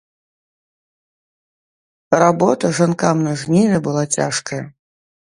Работа 2.23 2.71
жанкам 2.77 3.17
на 3.27 3.35
жніве 3.41 3.77
была 3.89 4.03
цяжкая. 4.17 4.59